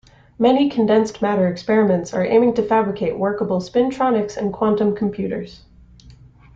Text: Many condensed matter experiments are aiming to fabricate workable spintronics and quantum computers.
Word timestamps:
Many 0.39 0.67
condensed 0.67 1.21
matter 1.21 1.47
experiments 1.47 2.11
are 2.11 2.25
aiming 2.25 2.55
to 2.55 2.63
fabricate 2.63 3.19
workable 3.19 3.59
spintronics 3.61 4.35
and 4.35 4.51
quantum 4.51 4.95
computers. 4.95 5.61